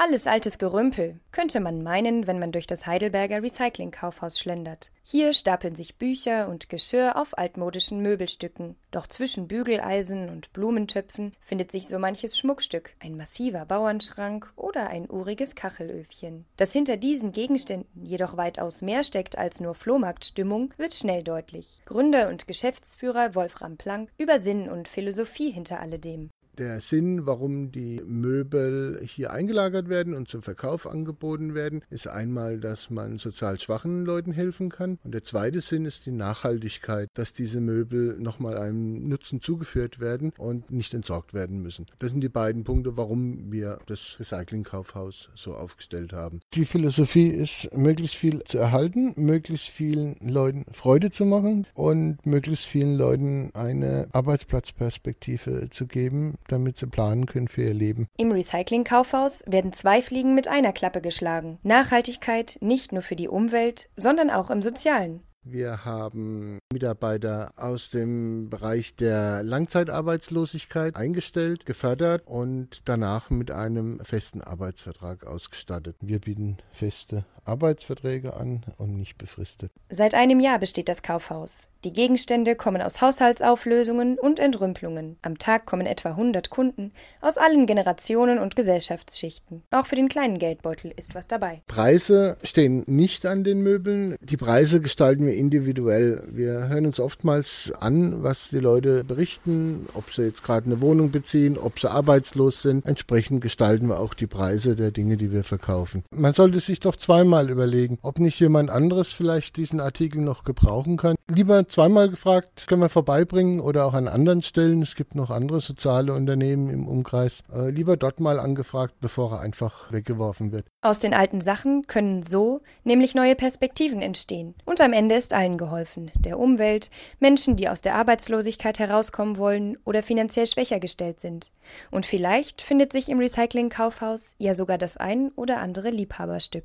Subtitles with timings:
[0.00, 4.92] Alles altes Gerümpel, könnte man meinen, wenn man durch das Heidelberger Recycling-Kaufhaus schlendert.
[5.02, 8.76] Hier stapeln sich Bücher und Geschirr auf altmodischen Möbelstücken.
[8.92, 15.10] Doch zwischen Bügeleisen und Blumentöpfen findet sich so manches Schmuckstück, ein massiver Bauernschrank oder ein
[15.10, 16.44] uriges Kachelöfchen.
[16.56, 21.82] Dass hinter diesen Gegenständen jedoch weitaus mehr steckt als nur Flohmarktstimmung, wird schnell deutlich.
[21.86, 28.02] Gründer und Geschäftsführer Wolfram Planck über Sinn und Philosophie hinter alledem der Sinn, warum die
[28.04, 34.04] Möbel hier eingelagert werden und zum Verkauf angeboten werden, ist einmal, dass man sozial schwachen
[34.04, 34.98] Leuten helfen kann.
[35.04, 40.32] Und der zweite Sinn ist die Nachhaltigkeit, dass diese Möbel nochmal einem Nutzen zugeführt werden
[40.36, 41.86] und nicht entsorgt werden müssen.
[41.98, 46.40] Das sind die beiden Punkte, warum wir das Recyclingkaufhaus so aufgestellt haben.
[46.54, 52.66] Die Philosophie ist, möglichst viel zu erhalten, möglichst vielen Leuten Freude zu machen und möglichst
[52.66, 58.06] vielen Leuten eine Arbeitsplatzperspektive zu geben, damit sie planen können für ihr Leben.
[58.16, 61.58] Im Recycling-Kaufhaus werden zwei Fliegen mit einer Klappe geschlagen.
[61.62, 65.22] Nachhaltigkeit nicht nur für die Umwelt, sondern auch im Sozialen.
[65.50, 74.42] Wir haben Mitarbeiter aus dem Bereich der Langzeitarbeitslosigkeit eingestellt, gefördert und danach mit einem festen
[74.42, 75.96] Arbeitsvertrag ausgestattet.
[76.00, 79.72] Wir bieten feste Arbeitsverträge an und nicht befristet.
[79.88, 81.70] Seit einem Jahr besteht das Kaufhaus.
[81.84, 85.16] Die Gegenstände kommen aus Haushaltsauflösungen und Entrümpelungen.
[85.22, 89.62] Am Tag kommen etwa 100 Kunden aus allen Generationen und Gesellschaftsschichten.
[89.70, 91.62] Auch für den kleinen Geldbeutel ist was dabei.
[91.68, 94.16] Preise stehen nicht an den Möbeln.
[94.20, 96.22] Die Preise gestalten wir individuell.
[96.30, 101.10] Wir hören uns oftmals an, was die Leute berichten, ob sie jetzt gerade eine Wohnung
[101.10, 102.84] beziehen, ob sie arbeitslos sind.
[102.84, 106.04] Entsprechend gestalten wir auch die Preise der Dinge, die wir verkaufen.
[106.10, 110.96] Man sollte sich doch zweimal überlegen, ob nicht jemand anderes vielleicht diesen Artikel noch gebrauchen
[110.96, 111.16] kann.
[111.28, 114.82] Lieber zweimal gefragt, können wir vorbeibringen oder auch an anderen Stellen.
[114.82, 117.42] Es gibt noch andere soziale Unternehmen im Umkreis.
[117.54, 120.66] Äh, lieber dort mal angefragt, bevor er einfach weggeworfen wird.
[120.80, 124.54] Aus den alten Sachen können so nämlich neue Perspektiven entstehen.
[124.64, 126.10] Und am Ende ist allen geholfen.
[126.18, 126.90] Der Umwelt,
[127.20, 131.52] Menschen, die aus der Arbeitslosigkeit herauskommen wollen oder finanziell schwächer gestellt sind.
[131.90, 136.64] Und vielleicht findet sich im Recycling-Kaufhaus ja sogar das ein oder andere Liebhaberstück.